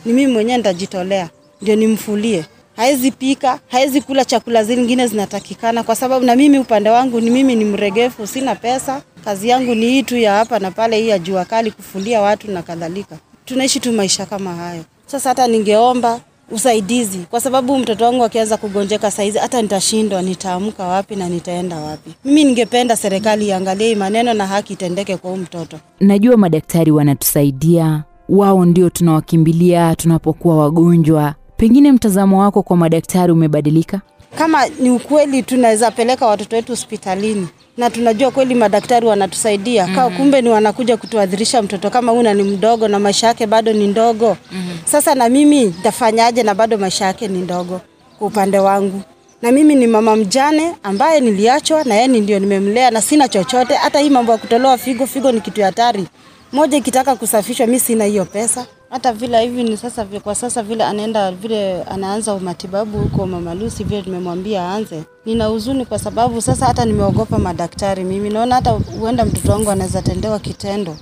ni 0.04 0.12
mimi 0.12 0.32
mwenyewe 0.32 0.56
nitajitolea 0.58 1.30
ndio 1.62 1.76
nimfulie. 1.76 2.44
Haezi 2.76 3.10
pika, 3.10 3.58
haezi 3.68 4.00
kula 4.00 4.24
chakula 4.24 4.64
zingine 4.64 5.06
zinatakikana, 5.06 5.82
kwa 5.82 5.96
sababu 5.96 6.26
na 6.26 6.36
mimi 6.36 6.58
upande 6.58 6.90
wangu 6.90 7.20
ni 7.20 7.30
mimi 7.30 7.54
ni 7.56 7.64
mregefu, 7.64 8.26
sina 8.26 8.54
pesa. 8.54 9.02
Kazi 9.24 9.48
yangu 9.48 9.74
ni 9.74 9.86
hii 9.86 10.02
tu 10.02 10.16
ya 10.16 10.32
hapa 10.34 10.58
na 10.58 10.70
pale, 10.70 10.98
hii 11.00 11.08
ya 11.08 11.18
jua 11.18 11.44
kali, 11.44 11.70
kufulia 11.70 12.20
watu 12.20 12.50
na 12.50 12.62
kadhalika. 12.62 13.16
Tunaishi 13.44 13.80
tu 13.80 13.92
maisha 13.92 14.26
kama 14.26 14.54
hayo. 14.54 14.84
Sasa 15.06 15.28
hata 15.28 15.46
ningeomba 15.46 16.20
usaidizi 16.50 17.18
kwa 17.30 17.40
sababu 17.40 17.78
mtoto 17.78 18.04
wangu 18.04 18.24
akianza 18.24 18.56
kugonjeka 18.56 19.10
saizi, 19.10 19.38
hata 19.38 19.62
nitashindwa, 19.62 20.22
nitaamka 20.22 20.84
wapi 20.86 21.16
na 21.16 21.28
nitaenda 21.28 21.76
wapi? 21.76 22.10
Mimi 22.24 22.44
ningependa 22.44 22.96
serikali 22.96 23.46
iangalie 23.46 23.94
maneno 23.94 24.34
na 24.34 24.46
haki 24.46 24.72
itendeke 24.72 25.16
kwa 25.16 25.30
huyu 25.30 25.42
mtoto. 25.42 25.78
Najua 26.00 26.36
madaktari 26.36 26.90
wanatusaidia, 26.90 28.04
wao 28.28 28.64
ndio 28.64 28.90
tunawakimbilia 28.90 29.94
tunapokuwa 29.96 30.56
wagonjwa. 30.56 31.34
Pengine 31.56 31.92
mtazamo 31.92 32.40
wako 32.40 32.62
kwa 32.62 32.76
madaktari 32.76 33.32
umebadilika? 33.32 34.00
Kama 34.38 34.68
ni 34.68 34.90
ukweli, 34.90 35.42
tunaweza 35.42 35.90
peleka 35.90 36.26
watoto 36.26 36.56
wetu 36.56 36.72
hospitalini 36.72 37.48
na 37.76 37.90
tunajua 37.90 38.30
kweli 38.30 38.54
madaktari 38.54 39.06
wanatusaidia 39.06 39.86
mm-hmm. 39.86 40.16
Kumbe 40.16 40.42
ni 40.42 40.48
wanakuja 40.48 40.96
kutuadhirisha 40.96 41.62
mtoto 41.62 41.90
kama 41.90 42.12
una 42.12 42.34
ni 42.34 42.42
mdogo 42.42 42.88
na 42.88 42.98
maisha 42.98 43.26
yake 43.26 43.46
bado 43.46 43.72
ni 43.72 43.86
ndogo 43.86 44.36
mm-hmm. 44.52 44.78
Sasa 44.84 45.14
na 45.14 45.28
mimi 45.28 45.64
nitafanyaje 45.64 46.42
na 46.42 46.54
bado 46.54 46.78
maisha 46.78 47.04
yake 47.04 47.28
ni 47.28 47.38
ndogo 47.38 47.80
kwa 48.18 48.26
upande 48.28 48.58
wangu, 48.58 49.02
na 49.42 49.52
mimi 49.52 49.74
ni 49.74 49.86
mama 49.86 50.16
mjane 50.16 50.72
ambaye 50.82 51.20
niliachwa 51.20 51.84
na 51.84 51.94
yeye 51.94 52.08
ndio 52.08 52.38
nimemlea 52.38 52.90
na 52.90 53.02
sina 53.02 53.28
chochote. 53.28 53.74
Hata 53.74 53.98
hii 53.98 54.10
mambo 54.10 54.32
ya 54.32 54.38
kutolewa 54.38 54.78
figo, 54.78 55.06
figo 55.06 55.32
ni 55.32 55.40
kitu 55.40 55.62
hatari. 55.62 56.06
Moja 56.52 56.78
ikitaka 56.78 57.16
kusafishwa, 57.16 57.66
mi 57.66 57.80
sina 57.80 58.04
hiyo 58.04 58.24
pesa. 58.24 58.66
Hata 58.90 59.12
vile 59.12 59.40
hivi 59.42 59.62
ni 59.64 59.76
sasa, 59.76 60.04
vile, 60.04 60.20
kwa 60.20 60.34
sasa 60.34 60.62
vile 60.62 60.84
anaenda 60.84 61.32
vile 61.32 61.82
anaanza 61.82 62.38
matibabu 62.38 62.98
huko 62.98 63.26
Mama 63.26 63.54
Lucy, 63.54 63.84
vile 63.84 64.02
tumemwambia 64.02 64.62
aanze, 64.62 65.02
nina 65.26 65.46
huzuni 65.46 65.86
kwa 65.86 65.98
sababu 65.98 66.42
sasa 66.42 66.66
hata 66.66 66.84
nimeogopa 66.84 67.38
madaktari. 67.38 68.04
Mimi 68.04 68.30
naona 68.30 68.54
hata 68.54 68.70
huenda 68.70 69.24
mtoto 69.24 69.52
wangu 69.52 69.70
anaweza 69.70 70.02
tendewa 70.02 70.38
kitendo, 70.38 70.96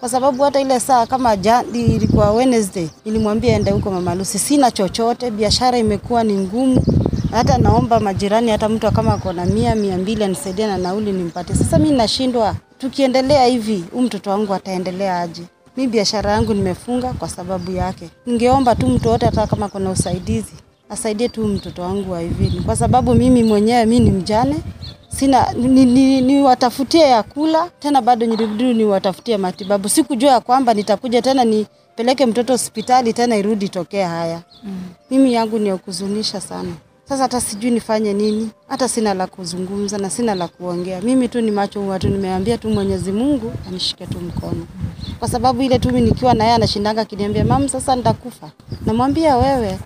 kwa 0.00 0.08
sababu 0.08 0.42
hata 0.42 0.60
ile 0.60 0.80
saa 0.80 1.06
kama 1.06 1.36
jana 1.36 1.68
ilikuwa 1.78 2.30
Wednesday, 2.32 2.88
nilimwambia 3.04 3.52
aende 3.54 3.70
huko 3.70 3.90
Mama 3.90 4.14
Lucy, 4.14 4.38
sina 4.38 4.70
chochote, 4.70 5.30
biashara 5.30 5.78
imekuwa 5.78 6.24
ni 6.24 6.34
ngumu 6.34 6.82
hata 7.30 7.58
naomba 7.58 8.00
majirani, 8.00 8.50
hata 8.50 8.68
mtu 8.68 8.92
kama 8.92 9.14
ako 9.14 9.32
na 9.32 9.44
mia 9.44 9.74
mia 9.74 9.98
mbili 9.98 10.24
anisaidie 10.24 10.66
na 10.66 10.78
nauli 10.78 11.12
nimpatie. 11.12 11.56
Sasa 11.56 11.78
mi 11.78 11.90
nashindwa, 11.90 12.54
tukiendelea 12.78 13.46
hivi, 13.46 13.84
huu 13.92 14.00
mtoto 14.00 14.30
wangu 14.30 14.54
ataendelea 14.54 15.20
aje? 15.20 15.42
Mi 15.76 15.86
biashara 15.86 16.30
yangu 16.32 16.54
nimefunga 16.54 17.12
kwa 17.12 17.28
sababu 17.28 17.70
yake. 17.72 18.08
Ningeomba 18.26 18.74
tu 18.74 18.86
mtu 18.88 19.08
wote, 19.08 19.26
hata 19.26 19.46
kama 19.46 19.68
kuna 19.68 19.90
usaidizi, 19.90 20.52
asaidie 20.90 21.28
tu 21.28 21.46
mtoto 21.46 21.82
wangu 21.82 22.12
wa 22.12 22.22
Ivini, 22.22 22.60
kwa 22.60 22.76
sababu 22.76 23.14
mimi 23.14 23.42
mwenyewe 23.42 23.86
mi 23.86 24.00
ni 24.00 24.10
mjane 24.10 24.56
sina 25.08 25.52
niwatafutie 26.22 27.00
ni, 27.00 27.06
ni 27.06 27.10
ya 27.12 27.22
kula 27.22 27.70
tena, 27.78 28.02
bado 28.02 28.26
nirudi 28.26 28.74
niwatafutie 28.74 29.36
matibabu. 29.36 29.88
Sikujua 29.88 30.30
ya 30.30 30.40
kwamba 30.40 30.74
nitakuja 30.74 31.22
tena 31.22 31.44
nipeleke 31.44 32.26
mtoto 32.26 32.52
hospitali 32.52 33.12
tena 33.12 33.36
irudi 33.36 33.68
tokea 33.68 34.08
haya 34.08 34.42
mm. 34.64 34.82
Mimi 35.10 35.34
yangu 35.34 35.58
ni 35.58 35.68
ya 35.68 35.76
kuzunisha 35.76 36.40
sana. 36.40 36.72
Sasa 37.08 37.22
hata 37.22 37.40
sijui 37.40 37.70
nifanye 37.70 38.12
nini, 38.14 38.50
hata 38.68 38.88
sina 38.88 39.14
la 39.14 39.26
kuzungumza 39.26 39.98
na 39.98 40.10
sina 40.10 40.34
la 40.34 40.48
kuongea. 40.48 41.00
Mimi 41.00 41.28
tu 41.28 41.40
ni 41.40 41.50
macho 41.50 41.86
watu, 41.86 42.08
nimeambia 42.08 42.58
tu 42.58 42.68
Mwenyezi 42.70 43.12
Mungu 43.12 43.52
anishike 43.68 44.06
tu 44.06 44.18
mkono, 44.20 44.66
kwa 45.18 45.28
sababu 45.28 45.62
ile 45.62 45.78
tu 45.78 45.90
nikiwa 45.90 46.34
na 46.34 46.44
yeye 46.44 46.56
anashindanga 46.56 47.00
akiniambia 47.00 47.44
mama, 47.44 47.68
sasa 47.68 47.96
nitakufa. 47.96 48.50
Namwambia 48.86 49.36
wewe 49.36 49.78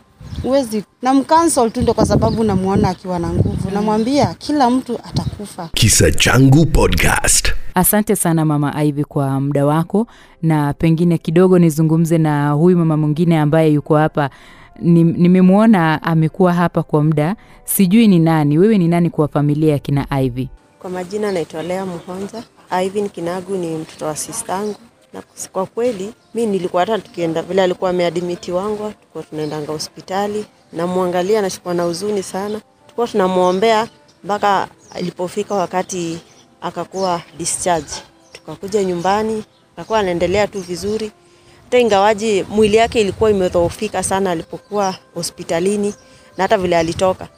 uwezi, 0.44 0.84
namcancel 1.02 1.70
tu, 1.70 1.80
ndo 1.82 1.94
kwa 1.94 2.06
sababu 2.06 2.44
namuona 2.44 2.88
akiwa 2.88 3.18
na 3.18 3.28
nguvu. 3.28 3.70
Namwambia 3.74 4.34
kila 4.34 4.70
mtu 4.70 4.98
atakufa. 5.04 5.68
Kisa 5.74 6.10
Changu 6.12 6.66
Podcast. 6.66 7.52
Asante 7.74 8.16
sana 8.16 8.44
Mama 8.44 8.84
Ivy 8.84 9.04
kwa 9.04 9.40
muda 9.40 9.66
wako, 9.66 10.06
na 10.42 10.72
pengine 10.72 11.18
kidogo 11.18 11.58
nizungumze 11.58 12.18
na 12.18 12.50
huyu 12.50 12.78
mama 12.78 12.96
mwingine 12.96 13.38
ambaye 13.38 13.72
yuko 13.72 13.96
hapa. 13.96 14.30
Ni- 14.78 15.04
Nimemwona 15.04 16.02
amekuwa 16.02 16.52
hapa 16.52 16.82
kwa 16.82 17.04
muda, 17.04 17.36
sijui 17.64 18.08
ni 18.08 18.18
nani. 18.18 18.58
Wewe 18.58 18.78
ni 18.78 18.88
nani 18.88 19.10
kwa 19.10 19.28
familia 19.28 19.72
ya 19.72 19.78
kina 19.78 20.06
Ivy? 20.22 20.48
Kwa 20.78 20.90
majina 20.90 21.32
naitwa 21.32 21.62
Lea 21.62 21.86
Muhonza. 21.86 22.42
Ivan 22.84 23.08
Kinagu 23.08 23.56
ni 23.56 23.76
mtoto 23.76 24.04
wa 24.06 24.16
sistangu, 24.16 24.74
na 25.12 25.22
kwa 25.52 25.66
kweli 25.66 26.12
mi 26.34 26.46
nilikuwa 26.46 26.82
hata 26.82 26.98
tukienda 26.98 27.42
vile 27.42 27.62
alikuwa 27.62 27.90
ameadimiti 27.90 28.52
wangu, 28.52 28.76
tulikuwa 28.92 29.24
tunaendanga 29.24 29.72
hospitali, 29.72 30.44
namwangalia 30.72 31.42
nashikwa 31.42 31.74
na 31.74 31.82
huzuni 31.82 32.22
sana. 32.22 32.60
Tulikuwa 32.84 33.06
tunamwombea 33.08 33.88
mpaka 34.24 34.68
ilipofika 35.00 35.54
wakati 35.54 36.18
akakuwa 36.60 37.22
discharge, 37.38 37.90
tukakuja 38.32 38.84
nyumbani, 38.84 39.44
akakuwa 39.76 39.98
anaendelea 39.98 40.46
tu 40.46 40.60
vizuri, 40.60 41.10
hata 41.68 41.78
ingawaji 41.78 42.42
mwili 42.48 42.76
yake 42.76 43.00
ilikuwa 43.00 43.30
imedhoofika 43.30 44.02
sana 44.02 44.30
alipokuwa 44.30 44.94
hospitalini 45.14 45.94
na 46.36 46.44
hata 46.44 46.58
vile 46.58 46.76
alitoka 46.76 47.28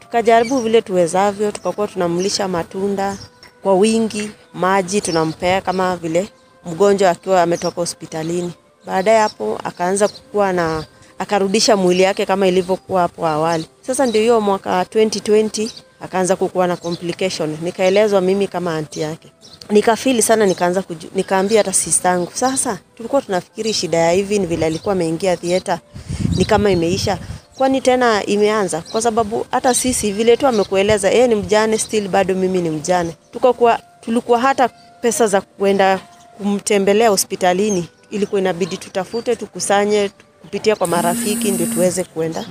tukajaribu 0.00 0.58
vile 0.58 0.82
tuwezavyo, 0.82 1.52
tukakuwa 1.52 1.88
tunamlisha 1.88 2.48
matunda 2.48 3.16
kwa 3.62 3.74
wingi, 3.74 4.30
maji 4.54 5.00
tunampea 5.00 5.60
kama 5.60 5.96
vile 5.96 6.28
mgonjwa 6.66 7.10
akiwa 7.10 7.42
ametoka 7.42 7.74
hospitalini. 7.76 8.52
Baadaye 8.86 9.18
hapo 9.18 9.60
akaanza 9.64 10.08
kukua 10.08 10.52
na 10.52 10.84
akarudisha 11.18 11.76
mwili 11.76 12.02
yake 12.02 12.26
kama 12.26 12.48
ilivyokuwa 12.48 13.00
hapo 13.02 13.26
awali. 13.26 13.66
Sasa 13.82 14.06
ndio 14.06 14.20
hiyo 14.20 14.40
mwaka 14.40 14.82
2020 14.82 15.70
akaanza 16.00 16.36
kukuwa 16.36 16.66
na 16.66 16.76
complication, 16.76 17.56
nikaelezwa 17.62 18.20
mimi 18.20 18.48
kama 18.48 18.76
anti 18.76 19.00
yake, 19.00 19.32
nikafili 19.70 20.22
sana, 20.22 20.46
nikaanza 20.46 20.84
nikaambia 21.14 21.58
hata 21.60 21.72
sistangu. 21.72 22.30
Sasa 22.34 22.78
tulikuwa 22.96 23.22
tunafikiri 23.22 23.72
shida 23.72 23.98
ya 23.98 24.10
hivi 24.12 24.38
ni 24.38 24.46
vile 24.46 24.66
alikuwa 24.66 24.92
ameingia 24.92 25.36
theater 25.36 25.78
ni 26.36 26.44
kama 26.44 26.70
imeisha. 26.70 27.18
Kwani 27.54 27.80
tena 27.80 28.26
imeanza? 28.26 28.82
Kwa 28.92 29.02
sababu 29.02 29.46
hata 29.50 29.74
sisi 29.74 30.12
vile 30.12 30.36
tu 30.36 30.46
amekueleza 30.46 31.10
yeye 31.10 31.26
ni 31.26 31.34
mjane 31.34 31.78
still 31.78 32.08
bado 32.08 32.34
mimi 32.34 32.62
ni 32.62 32.70
mjane. 32.70 33.16
Tukakuwa 33.32 33.80
tulikuwa 34.00 34.40
hata 34.40 34.68
pesa 35.02 35.26
za 35.26 35.40
kwenda 35.40 36.00
kumtembelea 36.38 37.08
hospitalini 37.10 37.88
ilikuwa 38.10 38.40
inabidi 38.40 38.76
tutafute 38.76 39.36
tukusanye 39.36 40.10
kupitia 40.42 40.76
kwa 40.76 40.86
marafiki 40.86 41.50
ndio 41.50 41.66
tuweze 41.66 42.04
kuenda 42.04 42.44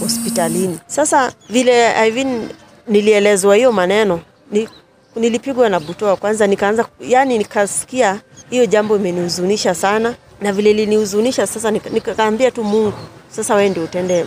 hospitalini. 0.00 0.78
Sasa 0.86 1.32
vile 1.50 2.06
Ivan 2.08 2.48
nilielezwa 2.88 3.56
hiyo 3.56 3.72
maneno 3.72 4.20
ni, 4.52 4.68
nilipigwa 5.16 5.68
na 5.68 5.80
butoa 5.80 6.16
kwanza 6.16 6.46
nikaanza 6.46 6.86
yani 7.00 7.38
nikasikia 7.38 8.20
hiyo 8.50 8.66
jambo 8.66 8.96
imenihuzunisha 8.96 9.74
sana 9.74 10.14
na 10.40 10.52
vile 10.52 10.72
linihuzunisha 10.72 11.46
sasa 11.46 11.70
nikaambia 11.70 12.50
tu 12.50 12.64
Mungu 12.64 12.92
sasa 13.30 13.54
wewe 13.54 13.68
ndio 13.68 13.84
utende 13.84 14.26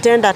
tenda, 0.00 0.34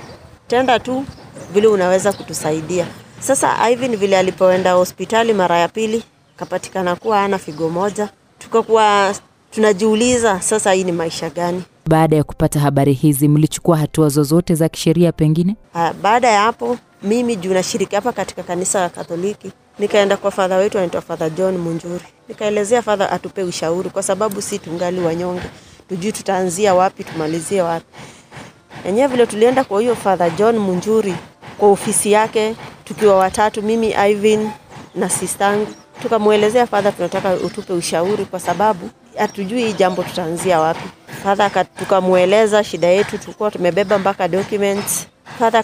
tenda 0.48 0.78
tu 0.78 1.04
vile 1.52 1.66
unaweza 1.66 2.12
kutusaidia. 2.12 2.86
Sasa 3.20 3.70
Ivan 3.70 3.96
vile 3.96 4.18
alipoenda 4.18 4.72
hospitali 4.72 5.32
mara 5.32 5.58
ya 5.58 5.68
pili 5.68 6.02
kapatikana 6.36 6.96
kuwa 6.96 7.18
hana 7.18 7.38
figo 7.38 7.68
moja, 7.68 8.08
tukakuwa 8.38 9.14
tunajiuliza 9.50 10.40
sasa 10.40 10.72
hii 10.72 10.84
ni 10.84 10.92
maisha 10.92 11.30
gani? 11.30 11.62
Baada 11.86 12.16
ya 12.16 12.24
kupata 12.24 12.60
habari 12.60 12.92
hizi, 12.92 13.28
mlichukua 13.28 13.76
hatua 13.76 14.08
zozote 14.08 14.54
za 14.54 14.68
kisheria 14.68 15.12
pengine? 15.12 15.56
Ah, 15.74 15.92
Baada 15.92 16.28
ya 16.28 16.40
hapo 16.40 16.78
mimi 17.02 17.36
juu 17.36 17.54
nashiriki 17.54 17.94
hapa 17.94 18.12
katika 18.12 18.42
kanisa 18.42 18.80
la 18.80 18.88
Katoliki, 18.88 19.52
nikaenda 19.78 20.16
kwa 20.16 20.30
fadha 20.30 20.56
wetu 20.56 20.78
anaitwa 20.78 21.00
Fadha 21.00 21.30
John 21.30 21.56
Munjuri, 21.58 22.04
nikaelezea 22.28 22.82
fadha 22.82 23.10
atupe 23.12 23.42
ushauri, 23.42 23.90
kwa 23.90 24.02
sababu 24.02 24.42
si 24.42 24.58
tungali 24.58 25.00
wanyonge, 25.00 25.42
tujui 25.88 26.12
tutaanzia 26.12 26.74
wapi 26.74 27.04
tumalizie 27.04 27.62
wapi. 27.62 27.86
Enyewe 28.84 29.08
vile 29.08 29.26
tulienda 29.26 29.64
kwa 29.64 29.76
huyo 29.76 29.96
Fadha 29.96 30.30
John 30.30 30.58
Munjuri 30.58 31.14
kwa 31.58 31.68
ofisi 31.70 32.12
yake 32.12 32.54
tukiwa 32.84 33.16
watatu, 33.16 33.62
mimi 33.62 33.94
Ivan 34.10 34.50
na 34.94 35.08
sistangu, 35.08 35.66
tukamwelezea 36.02 36.66
fadha, 36.66 36.92
tunataka 36.92 37.34
utupe 37.34 37.72
ushauri 37.72 38.24
kwa 38.24 38.40
sababu 38.40 38.90
hatujui 39.18 39.64
hii 39.64 39.72
jambo 39.72 40.02
tutaanzia 40.02 40.60
wapi. 40.60 40.84
Fadha 41.22 41.64
tukamweleza 41.64 42.64
shida 42.64 42.86
yetu, 42.86 43.18
tulikuwa 43.18 43.50
tumebeba 43.50 43.98
mpaka 43.98 44.28
documents. 44.28 45.06
Fadha 45.38 45.62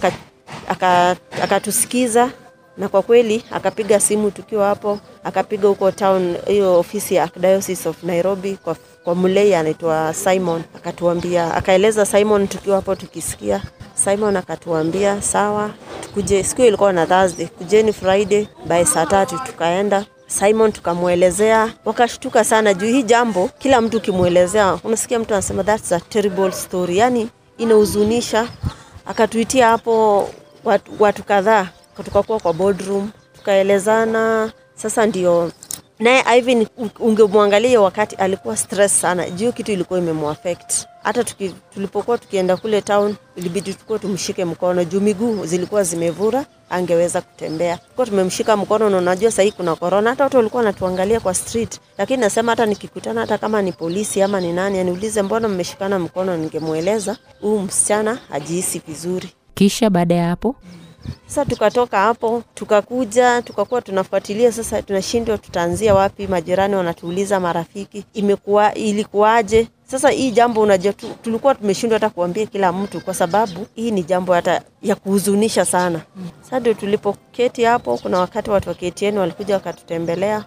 aka- 0.69 1.11
aka- 1.11 1.43
akatusikiza 1.43 2.31
na 2.79 2.89
kwa 2.89 3.03
kweli 3.03 3.45
akapiga 3.51 4.01
simu 4.01 4.31
tukiwa 4.31 4.67
hapo, 4.67 4.99
akapiga 5.25 5.69
huko 5.69 5.91
town, 5.91 6.37
hiyo 6.47 6.79
ofisi 6.81 7.15
ya 7.15 7.29
Diocese 7.41 7.89
of 7.89 8.03
Nairobi 8.03 8.59
kwa, 8.65 8.77
kwa 9.05 9.15
mlei 9.15 9.55
anaitwa 9.55 10.15
Simon, 10.15 10.63
akatuambia 10.77 11.55
akaeleza 11.55 12.07
Simon 12.07 12.49
tukiwa 12.49 12.77
hapo 12.77 12.95
tukisikia. 12.95 13.63
Simon 13.95 14.37
akatuambia 14.37 15.23
sawa, 15.23 15.71
tukuje. 16.03 16.43
Siku 16.45 16.63
ilikuwa 16.63 16.93
na 16.93 17.07
Thursday, 17.07 17.47
kujeni 17.47 17.93
Friday 17.93 18.49
by 18.67 18.85
saa 18.85 19.07
tatu. 19.07 19.39
Tukaenda 19.47 20.05
Simon 20.27 20.73
tukamwelezea, 20.73 21.73
wakashtuka 21.85 22.45
sana 22.45 22.75
juu 22.75 22.87
hii 22.87 23.03
jambo, 23.03 23.51
kila 23.59 23.81
mtu 23.81 23.97
ukimwelezea 23.97 24.79
unasikia 24.85 25.19
mtu 25.19 25.35
anasema 25.35 25.65
that's 25.65 25.93
a 25.93 26.01
terrible 26.01 26.53
story, 26.53 26.99
yani 26.99 27.29
inahuzunisha. 27.59 28.49
Akatuitia 29.07 29.69
hapo 29.69 30.29
watu, 30.67 30.93
watu 30.99 31.25
kadhaa 31.25 31.69
tukakuwa 32.05 32.41
kwa 32.41 32.53
boardroom 32.53 33.11
tukaelezana. 33.37 34.53
Sasa 34.75 35.07
ndio 35.07 35.53
naye 35.99 36.25
Ivan 36.39 36.67
ungemwangalia 37.01 37.81
wakati 37.81 38.17
alikuwa 38.17 38.57
stress 38.57 39.01
sana 39.01 39.31
juu 39.31 39.53
kitu 39.53 39.73
ilikuwa 39.73 39.99
imemwaffect. 39.99 40.87
Hata 41.03 41.25
tuki, 41.25 41.55
tulipokuwa 41.75 42.19
tukienda 42.19 42.57
kule 42.57 42.83
town 42.83 43.15
ilibidi 43.37 43.75
tukua 43.75 43.99
tumshike 43.99 44.45
mkono 44.45 44.85
juu 44.85 45.01
miguu 45.01 45.47
zilikuwa 45.47 45.83
zimevura, 45.85 46.45
angeweza 46.71 47.21
kutembea. 47.21 47.79
Kwa 47.97 48.07
tumemshika 48.07 48.57
mkono, 48.57 48.91
na 48.91 48.99
unajua 48.99 49.31
sahii 49.31 49.53
kuna 49.53 49.77
corona, 49.77 50.11
hata 50.11 50.25
watu 50.25 50.37
walikuwa 50.37 50.61
wanatuangalia 50.63 51.21
kwa 51.21 51.35
street, 51.35 51.81
lakini 51.99 52.21
nasema 52.21 52.53
hata 52.53 52.67
nikikutana 52.67 53.21
hata 53.21 53.39
kama 53.39 53.63
ni 53.63 53.73
polisi 53.73 54.23
ama 54.23 54.41
ni 54.41 54.53
nani 54.53 54.79
aniulize 54.79 55.23
mbona 55.23 55.49
mmeshikana 55.49 55.99
mkono, 55.99 56.37
ningemweleza 56.37 57.17
huu 57.41 57.59
msichana 57.59 58.19
hajihisi 58.31 58.83
vizuri. 58.87 59.29
Kisha 59.57 59.91
baada 59.91 60.15
ya 60.15 60.29
hapo 60.29 60.55
Sasa 61.27 61.45
tukatoka 61.45 61.99
hapo 61.99 62.43
tukakuja 62.55 63.43
tukakuwa 63.43 63.83
tunafuatilia 63.83 64.53
sasa, 64.53 64.83
tunashindwa 64.83 65.39
tutaanzia 65.39 65.95
wapi. 65.95 66.27
Majirani 66.27 66.75
wanatuuliza, 66.75 67.41
marafiki, 67.41 68.05
imekuwa 68.15 68.75
ilikuwaje? 68.75 69.69
Sasa 69.91 70.09
hii 70.11 70.31
jambo 70.31 70.61
unajua, 70.61 70.93
tulikuwa 71.23 71.55
tumeshindwa 71.55 71.97
hata 71.99 72.11
kuambia 72.11 72.47
kila 72.47 72.73
mtu, 72.73 73.01
kwa 73.01 73.15
sababu 73.15 73.67
hii 73.75 73.91
ni 73.91 74.03
jambo 74.03 74.33
hata 74.33 74.63
ya 74.83 74.95
kuhuzunisha 74.95 75.65
sana. 75.65 76.01
Sasa 76.43 76.61
ndio 76.61 76.75
tulipoketi 76.75 77.65
hapo, 77.65 77.99
kuna 77.99 78.19
wakati 78.19 78.51
watu 78.51 78.69
wa 78.69 78.75
KTN 78.75 79.19
walikuja 79.19 79.55
wakatutembelea 79.55 80.45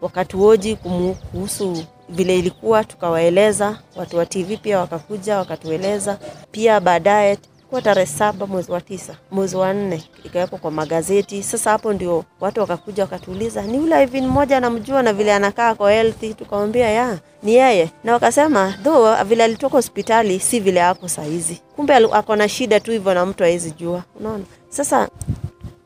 wakatuoji 0.00 0.76
kuhusu 0.76 1.84
vile 2.08 2.38
ilikuwa, 2.38 2.84
tukawaeleza. 2.84 3.78
Watu 3.96 4.16
wa 4.16 4.26
TV 4.26 4.56
pia 4.56 4.78
wakakuja 4.78 5.38
wakatueleza 5.38 6.18
pia. 6.50 6.80
Baadaye 6.80 7.38
kwa 7.74 7.82
tarehe 7.82 8.06
saba 8.06 8.46
mwezi 8.46 8.72
wa 8.72 8.80
tisa 8.80 9.16
mwezi 9.30 9.56
wa 9.56 9.72
nne 9.74 10.02
ikawekwa 10.24 10.58
kwa 10.58 10.70
magazeti. 10.70 11.42
Sasa 11.42 11.70
hapo 11.70 11.92
ndio 11.92 12.24
watu 12.40 12.60
wakakuja 12.60 13.02
wakatuuliza, 13.02 13.62
ni 13.62 13.76
yule 13.76 14.02
Ivan 14.02 14.26
mmoja 14.26 14.56
anamjua 14.56 15.02
na 15.02 15.12
vile 15.12 15.34
anakaa 15.34 15.74
kwa 15.74 15.92
healthy? 15.92 16.34
Tukamwambia 16.34 16.90
ya 16.90 17.18
ni 17.42 17.54
yeye, 17.54 17.90
na 18.04 18.12
wakasema 18.12 18.74
though 18.84 19.22
vile 19.22 19.44
alitoka 19.44 19.76
hospitali 19.76 20.40
si 20.40 20.60
vile 20.60 20.82
ako 20.82 21.08
saizi, 21.08 21.60
kumbe 21.76 21.94
ako 21.94 22.36
na 22.36 22.48
shida 22.48 22.80
tu 22.80 22.90
hivyo 22.90 23.14
na 23.14 23.26
mtu 23.26 23.42
hawezi 23.42 23.70
jua. 23.70 24.02
Unaona, 24.20 24.44
sasa 24.68 25.08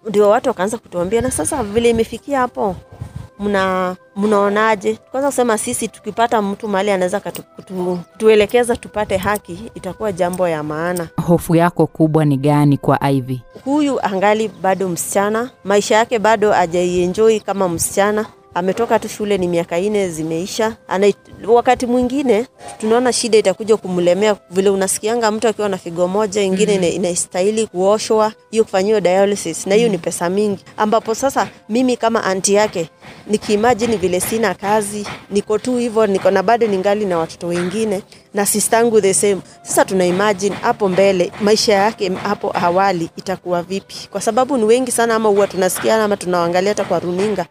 ndio 0.09 0.29
watu 0.29 0.49
wakaanza 0.49 0.79
kutuambia, 0.79 1.21
na 1.21 1.31
sasa 1.31 1.63
vile 1.63 1.91
imefikia 1.91 2.39
hapo 2.41 2.77
mna 3.41 3.97
mnaonaje? 4.17 4.99
Kwanza 5.11 5.29
kusema 5.29 5.59
sisi 5.59 5.89
tukipata 5.89 6.43
mtu 6.43 6.69
mahali 6.69 6.91
anaweza 6.91 7.19
katu- 7.21 7.43
kutu- 7.57 7.99
kutuelekeza 8.13 8.77
tupate 8.77 9.17
haki, 9.17 9.59
itakuwa 9.75 10.13
jambo 10.13 10.49
ya 10.49 10.63
maana. 10.63 11.09
hofu 11.27 11.55
yako 11.57 11.87
kubwa 11.87 12.25
ni 12.25 12.37
gani 12.37 12.77
kwa 12.79 13.11
Ivy? 13.11 13.41
Huyu 13.65 14.01
angali 14.07 14.49
bado 14.63 14.89
msichana, 14.89 15.51
maisha 15.65 15.95
yake 15.97 16.19
bado 16.19 16.53
hajaienjoi 16.53 17.41
kama 17.41 17.69
msichana. 17.69 18.27
Ametoka 18.55 18.99
tu 18.99 19.09
shule, 19.09 19.39
ni 19.39 19.49
miaka 19.49 19.79
ine 19.79 20.09
zimeisha. 20.09 20.77
Ana, 20.89 21.13
wakati 21.49 21.87
mwingine 21.87 22.47
tunaona 22.81 23.13
shida 23.13 23.39
itakuja 23.39 23.77
kumlemea, 23.77 24.37
vile 24.51 24.71
unasikianga 24.71 25.31
mtu 25.31 25.49
akiwa 25.49 25.69
na 25.69 25.79
figo 25.79 26.09
moja 26.09 26.43
ingine 26.43 26.75
ina- 26.75 26.89
inastahili 26.89 27.67
kuoshwa, 27.67 28.33
hiyo 28.51 28.65
kufanyiwa 28.65 29.01
dialysis, 29.01 29.67
na 29.67 29.75
hiyo 29.75 29.89
ni 29.89 29.99
pesa 29.99 30.29
mingi, 30.29 30.65
ambapo 30.77 31.15
sasa 31.15 31.49
mimi 31.69 31.97
kama 31.97 32.25
anti 32.25 32.55
yake 32.55 32.91
nikiimagine 33.29 33.97
vile 33.97 34.21
sina 34.21 34.55
kazi, 34.55 35.07
niko 35.31 35.59
tu 35.59 35.77
hivyo, 35.77 36.07
niko 36.07 36.31
na 36.31 36.43
bado 36.43 36.67
ningali 36.67 37.05
na 37.05 37.19
watoto 37.19 37.47
wengine 37.47 38.03
na 38.35 38.47
sistangu 38.47 39.01
the 39.01 39.15
same. 39.15 39.41
Sasa 39.63 39.85
tuna 39.85 40.07
imagine 40.07 40.57
hapo 40.63 40.89
mbele 40.89 41.33
maisha 41.41 41.73
yake 41.75 42.09
hapo 42.23 42.53
awali 42.63 43.11
itakuwa 43.17 43.63
vipi, 43.63 44.09
kwa 44.11 44.21
sababu 44.21 44.57
ni 44.57 44.65
wengi 44.65 44.93
sana, 44.93 45.15
ama 45.15 45.29
huwa 45.29 45.47
tunasikia 45.47 46.05
ama 46.05 46.17
tunaangalia 46.17 46.71
hata 46.71 46.85
kwa 46.85 46.99
runinga 46.99 47.47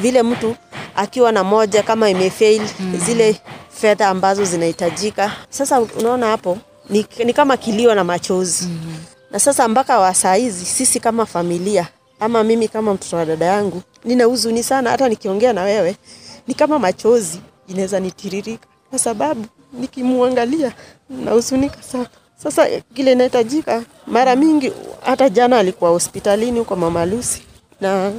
vile 0.00 0.22
mtu 0.22 0.56
akiwa 0.96 1.32
na 1.32 1.44
moja 1.44 1.82
kama 1.82 2.10
imefail 2.10 2.62
mm. 2.80 3.00
zile 3.06 3.36
fedha 3.80 4.08
ambazo 4.08 4.44
zinahitajika. 4.44 5.32
Sasa 5.50 5.80
unaona 5.80 6.26
hapo 6.26 6.58
ni, 6.90 7.06
ni 7.24 7.32
kama 7.32 7.56
kilio 7.56 7.94
na 7.94 8.04
machozi 8.04 8.64
mm. 8.64 8.94
na 9.30 9.38
sasa 9.38 9.68
mpaka 9.68 9.98
wa 9.98 10.14
saa 10.14 10.34
hizi 10.34 10.64
sisi 10.64 11.00
kama 11.00 11.26
familia 11.26 11.88
ama 12.20 12.44
mimi 12.44 12.68
kama 12.68 12.94
mtoto 12.94 13.16
wa 13.16 13.24
dada 13.24 13.44
yangu 13.46 13.82
nina 14.04 14.24
huzuni 14.24 14.62
sana, 14.62 14.90
hata 14.90 15.08
nikiongea 15.08 15.52
na 15.52 15.62
wewe 15.62 15.96
ni 16.46 16.54
kama 16.54 16.78
machozi 16.78 17.40
inaweza 17.68 18.00
nitiririka, 18.00 18.66
kwa 18.90 18.98
sababu 18.98 19.44
nikimwangalia 19.72 20.72
nahuzunika 21.10 21.82
sana. 21.82 22.06
Sasa 22.36 22.66
kile 22.94 23.12
inahitajika 23.12 23.82
mara 24.06 24.36
mingi, 24.36 24.72
hata 25.02 25.28
jana 25.28 25.58
alikuwa 25.58 25.90
hospitalini 25.90 26.58
huko 26.58 26.76
Mama 26.76 27.06
Lucy 27.06 27.42
na 27.80 28.12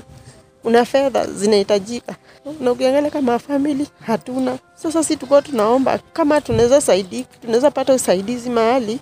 kuna 0.62 0.86
fedha 0.86 1.28
zinahitajika, 1.28 2.16
na 2.62 2.72
ukiangalia 2.72 3.12
kama 3.12 3.40
famili 3.40 3.88
hatuna. 4.02 4.58
Sasa 4.76 5.04
si 5.04 5.16
tukuwa 5.18 5.42
tunaomba 5.42 6.00
kama 6.14 6.42
tunaweza 6.42 6.82
saidika, 6.82 7.30
tunaweza 7.42 7.72
pata 7.72 7.94
usaidizi 7.94 8.50
mahali 8.50 9.00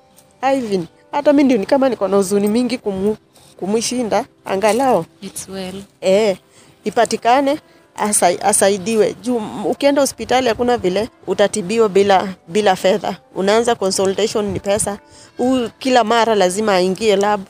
Ivan. 0.56 0.86
Hata 1.12 1.34
mi 1.34 1.44
ndio 1.44 1.66
kama 1.66 1.90
niko 1.90 2.08
na 2.08 2.18
huzuni 2.18 2.48
mingi 2.48 2.78
kumu, 2.78 3.18
kumshinda, 3.60 4.26
angalau 4.46 5.06
It's 5.22 5.50
well. 5.50 5.76
E, 6.02 6.38
ipatikane 6.84 7.60
asa, 7.96 8.28
asaidiwe 8.28 9.14
juu 9.22 9.42
ukienda 9.66 10.02
hospitali 10.02 10.48
hakuna 10.48 10.78
vile 10.78 11.10
utatibiwa 11.28 11.90
bila 11.90 12.34
bila 12.48 12.76
fedha. 12.76 13.18
Unaanza 13.36 13.76
consultation 13.76 14.46
ni 14.52 14.60
pesa. 14.60 15.00
Huyu 15.38 15.70
kila 15.80 16.04
mara 16.04 16.36
lazima 16.36 16.74
aingie 16.76 17.16
lab 17.16 17.42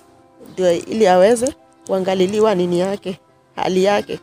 ndio 0.54 0.72
ili 0.72 1.08
aweze 1.08 1.54
kuangaliliwa 1.88 2.56
nini 2.56 2.80
yake 2.80 3.20
hali 3.56 3.84
yake, 3.84 4.20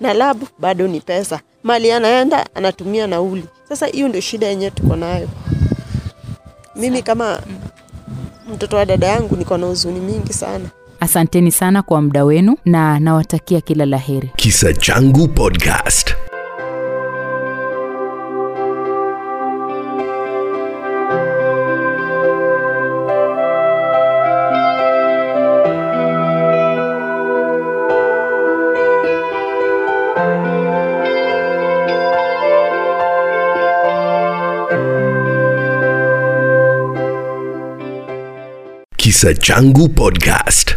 na 0.00 0.14
lab 0.14 0.42
bado 0.58 0.88
ni 0.88 1.00
pesa. 1.00 1.40
Mali 1.62 1.92
anaenda 1.92 2.46
anatumia 2.54 3.06
nauli. 3.06 3.44
Sasa 3.68 3.86
hiyo 3.86 4.08
ndio 4.08 4.20
shida 4.20 4.46
yenyewe 4.46 4.70
tuko 4.70 4.96
nayo. 4.96 5.28
Mimi 6.76 7.02
kama 7.02 7.40
mtoto 8.54 8.76
wa 8.76 8.84
dada 8.86 9.06
yangu 9.06 9.36
niko 9.36 9.56
na 9.58 9.66
huzuni 9.66 10.00
mingi 10.00 10.32
sana. 10.32 10.64
Asanteni 11.04 11.52
sana 11.52 11.82
kwa 11.82 12.02
muda 12.02 12.24
wenu 12.24 12.56
na 12.64 13.00
nawatakia 13.00 13.60
kila 13.60 13.86
la 13.86 13.98
heri. 13.98 14.30
Kisa 14.36 14.72
Changu 14.74 15.28
Podcast. 15.28 16.14
Kisa 38.96 39.34
Changu 39.34 39.88
Podcast. 39.88 40.76